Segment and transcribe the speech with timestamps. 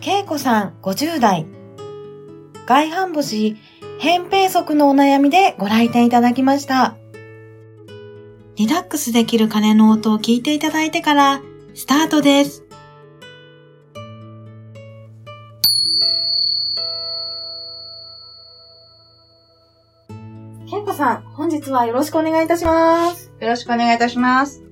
[0.00, 1.46] けいこさん50代。
[2.66, 3.56] 外反母趾、
[4.00, 6.96] 扁平足のお悩みでご来店いただきました。
[8.54, 11.42] リラックスできる鐘の音を聞いていただいてから
[11.74, 12.64] スタートです。
[20.70, 23.32] けいこさん、本日はよろしくお願いいたします。
[23.40, 24.62] よろしくお願いいたします。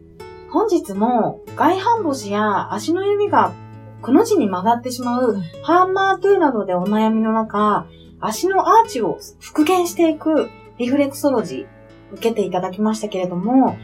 [0.53, 3.53] 本日も外反母趾や足の指が
[4.03, 7.87] くの字に曲がってしまう、ハンマートゥーなどでお悩みの中、
[8.21, 13.77] 足のアーチを復元していくリフレクソロジー受けていただきましたけれども、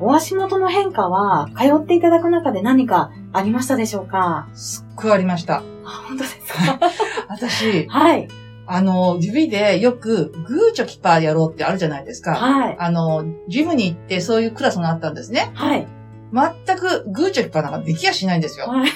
[0.00, 4.48] お足元の変化は通っていただく中で何かありましたでしょうか？
[4.54, 5.56] すっごいありました。
[5.56, 5.62] あ、
[6.08, 6.78] 本当ですか？
[7.28, 8.28] 私、はい。
[8.68, 12.34] あの、指でよくグーチョキパーやろうってあるじゃないですか。
[12.34, 12.76] はい。
[12.78, 15.50] あの、ジムに行ってそういうクラスがあったんですね。
[15.54, 15.86] はい。
[16.66, 18.66] 全くグーチョキパーなんかできやしないんですよ。
[18.66, 18.90] はい。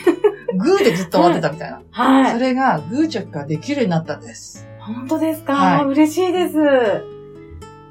[0.57, 1.83] グーでずっと終わってたみたいな。
[1.91, 2.33] はい。
[2.33, 4.67] それがグーチョキができるようになったんです。
[4.81, 6.57] 本当ですか、はい、嬉しいです。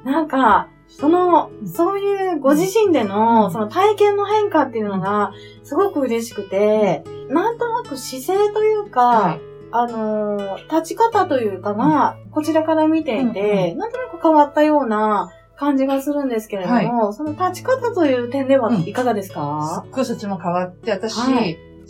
[0.04, 5.32] なんか、その、そういうご自身での、その体験の変化っていうのが、
[5.62, 9.40] すごく嬉しくて、なんとなく姿勢というか、はい、
[9.72, 21.16] あのー、立ち方というかが、こちらから見ていて、なんとなく変わったような感じがするんですけれども、はい、その立ち方という点ではいかがですか、うん、すっごいそっちも変わって、私、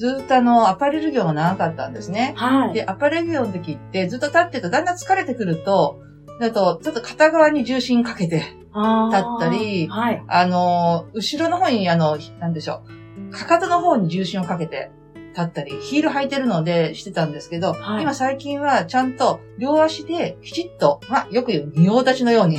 [0.01, 2.33] ずっとあの、アパレル業が長かったんですね。
[2.35, 2.73] はい。
[2.73, 6.01] で、アパレル業の時って、ずっと立ってるとだんだん疲れてくると、
[6.41, 10.25] だと、ちょっと片側に重心かけて、立ったり、はい。
[10.27, 12.83] あの、後ろの方に、あの、なんでしょ
[13.29, 14.91] う、かかとの方に重心をかけて、
[15.31, 22.59] 立ったり、ヒール履いてるのでしてたんですけど、はい、今最近はちゃんと両足できちっと、まあ、よく言う仁王立ちのように、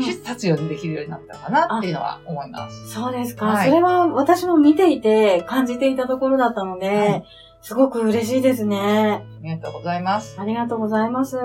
[0.00, 2.92] きちっと立つようにできるようになったかなっていうのは思います。
[2.92, 7.24] そうですか、はい、それは私も見ていて感じていたところだったので、はい、
[7.62, 8.78] すごく嬉しいですね。
[8.78, 10.36] ありがとうございます。
[10.38, 11.38] ありがとうございます。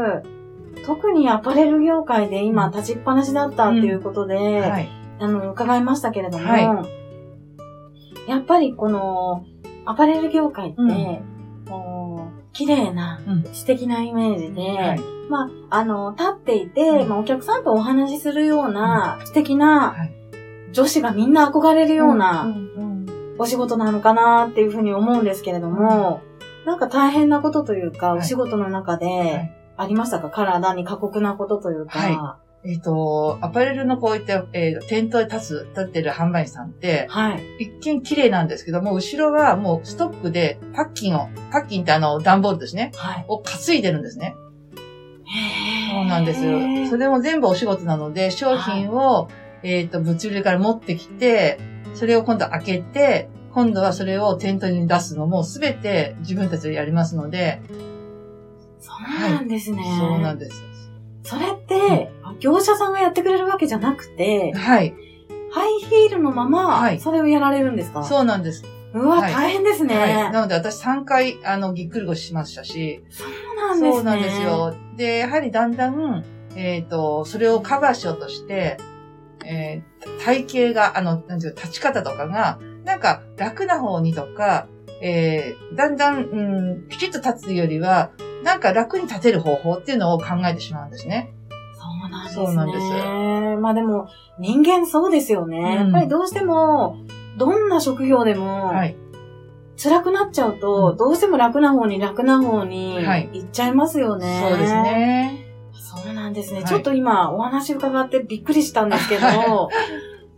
[0.86, 4.70] 特にアパレル業界で今立ちっぱなしだったっていうことで、うん。
[4.70, 4.90] はい、
[5.20, 6.86] あの、伺いましたけれども、
[8.28, 9.46] やっぱりこの、
[9.90, 11.20] アパレル業界って、うん、
[12.54, 13.20] 綺麗な、
[13.54, 19.96] 素敵なイメージで、はい、まあ、あの、立っていて、まあ、お客さんとお話しするような、素敵な、
[20.72, 22.46] 女子がみんな憧れるような、
[23.40, 26.22] お仕事なのかなっていうふうに思うんですけれども、
[26.66, 30.30] なんか大変なことというか、お仕事の中で、ありましたか？
[30.30, 32.38] 体に過酷なことというか。
[32.66, 37.44] えっ、ー、と、アパレルのこういった、えー、店頭で立つ、立ってる販売員さんって、はい。
[37.59, 42.92] 一見綺麗なんですけども、後ろはもうストックでパッキンを、パッキンってあの、段ボールですね。
[42.96, 43.25] はい。
[43.30, 44.36] を担いでるんですね。
[45.25, 46.59] へそうなんですよ。
[46.90, 49.30] それも全部お仕事なので、商品を、は
[49.64, 51.59] い、えっ、ー、と、物流から持ってきて、
[51.94, 57.62] それを今度開けて、今度はそれを店頭に出すのもすべて自分たちでやりますので。
[58.80, 59.81] そうなんですね。
[59.81, 60.70] はい、そうなんです。
[61.29, 64.95] それって、業者さんがやってくれるわけじゃなくて、はい。
[65.51, 68.63] ハイヒールのまま、それをやられるんですか、はい、そうなんです。
[68.95, 70.31] うわ、はい、大変ですね、はい。
[70.31, 73.03] なので私3回、あの、ぎっくり腰しましたし。
[73.11, 73.91] そうなんですね。
[73.93, 74.76] そうなんですよ。
[74.97, 78.78] で、やはりだんだん、えっ、ー、と、それをカバーしようとして、
[79.46, 84.67] えー、体型が、あの、なんていうか、立ち方とかが、なんか楽な方にとか、
[84.99, 88.09] えー、だんだん、うん、きちっと立つよりは、
[88.44, 91.34] なんか楽に立てる方法っていうのを考えてしまうんですね。
[91.74, 92.46] そうなんですね。
[92.46, 93.62] そうなんです。
[93.62, 94.08] まあでも、
[94.40, 95.58] 人間そうですよね。
[95.58, 96.97] うん、やっぱりどうしても、
[97.38, 98.96] どんな職業でも、はい、
[99.82, 104.42] 辛くなっちゃうと、どうしても楽な方に楽な方に行っちゃいますよね。
[104.42, 105.46] はい、そうですね。
[105.74, 106.59] そうなんですね。
[106.59, 109.22] はい、ちょっと今お話伺ってびっくりしたんですけど、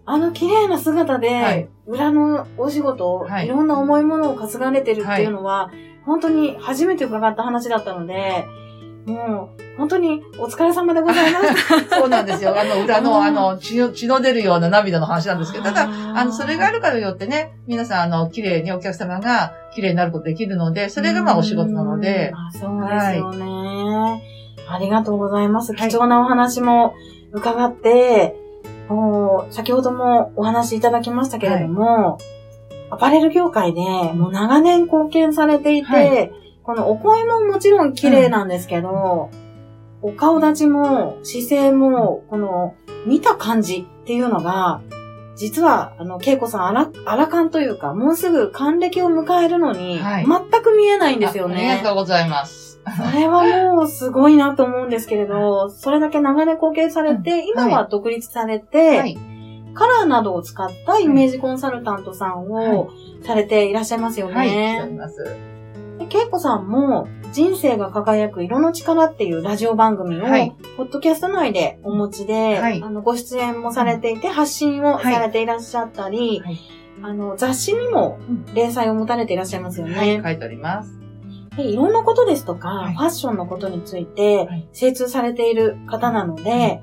[0.06, 8.46] あの綺麗な姿で、はい、裏のお仕事、はい、いろんな重いものを担がれてるっていうのは、はい、本当に初めて伺った話だったので、
[9.06, 11.90] もう、本当にお疲れ様でございます。
[11.90, 12.54] そうなんですよ。
[12.60, 22.32] あの、裏の、あの、血の、血の出るような涙の話なんですけど、ただ、あの、それがあるからによってね、皆さん、あの、綺麗にお客様が綺麗になることできるので、それがまあお仕事なので。
[22.36, 25.74] あそうですよね、はい、ありがとうございます。
[25.74, 26.94] 貴重なお話も
[27.32, 28.36] 伺って、
[28.96, 32.24] はい、先ほどもお話いただきましたけれども、はい、
[32.92, 36.32] アパレル業界でもう長年貢献されていて、
[36.64, 39.30] このお声ももちろん綺麗なんですけど、
[40.04, 44.82] うん、お顔立ちも姿勢も、この見た感じっていうのが、
[45.36, 51.70] 実は、あの、恵子さん、あら、あらかんというか、もうすぐ還暦を迎えるのに、全く見えないんですよね。
[51.72, 52.71] ありがとうございます。
[53.12, 53.44] それは
[53.74, 59.18] もうすごいなと思うんですけれど、それだけ長年貢献されて、今は独立されて、はい、
[59.74, 62.90] カラーなどを使ったイメージコンサルタントさんを
[63.24, 64.34] されていらっしゃいますよね。
[64.34, 65.52] はい、はい、ます。
[66.12, 76.60] けいこさんも、人生が輝く色の力っていうラジオ番組を、はい、ポッドキャスト内でお持ちで、はい、あの、ご出演もされていて、発信をされていらっしゃったり、はい、
[77.02, 78.20] あの、雑誌にも
[78.54, 79.96] 連載を持たれていらっしゃいますよね。
[79.96, 81.00] はい、書いております。
[81.56, 86.82] でいろんなことですとか、ファッションのことについて精通されている方なので、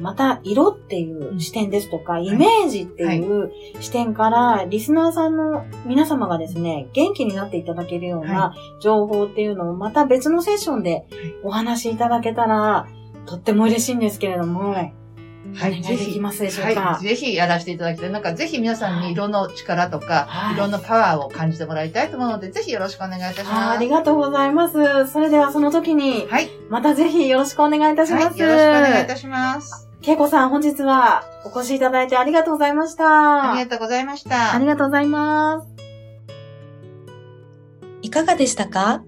[0.00, 3.50] また色っていう視点ですとか、イメージっていう
[3.80, 11.06] 視点から、リスナーさんの皆様がですね、元気になっていただけるような情報っていうのをまた別のセッションで
[11.42, 12.86] お話しいただけたら、
[13.26, 14.74] とっても嬉しいんですけれども、
[15.56, 16.06] はい、ぜひ。
[16.06, 18.10] できますでしょうか、はい、ぜひやらせていただきたい。
[18.10, 23.50] なんかぜひ皆さんに色の力とか、はい、色のパワーを感じてもらいたいと思うので、ぜひよろしくお願いいたします。
[23.70, 25.06] ありがとうございます。
[25.10, 26.48] それではその時に、はい。
[26.68, 28.26] またぜひよろしくお願いいたします。
[28.26, 29.88] はい、よろしくお願いいたします。
[30.02, 33.52] けいこさん、本日はお越しいただいてありがとうございました。
[33.52, 34.54] ありがとうございました。
[34.54, 35.68] ありがとうございます。
[38.02, 39.02] いかがでしたか？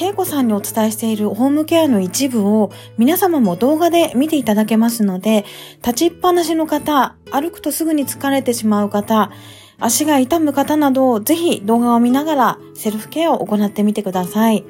[0.00, 5.44] けいこさんにお伝えしているホームケアの一部を皆様も動画で見ていただけますので、
[5.84, 9.30] 立ちっぱなしの方、歩くとすぐに疲れてしまう方、
[9.78, 14.64] 足が痛む方など、ぜひ動画を見ながらセルフケアを行ってみてください。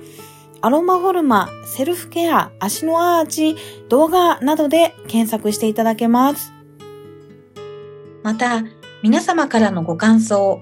[0.63, 3.55] アロマフォルマ、セルフケア、足のアーチ、
[3.89, 6.53] 動画などで検索していただけます。
[8.25, 8.65] また、
[9.05, 10.61] 皆様からのご感想、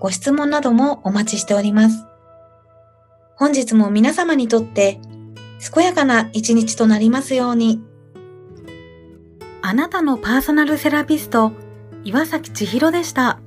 [0.00, 2.07] ご質問などもお待ちしております。
[3.38, 4.98] 本日も皆様にとって
[5.72, 7.80] 健やかな一日となりますように。
[9.62, 11.52] あなたのパーソナルセラピスト、
[12.02, 13.38] 岩崎千尋でした。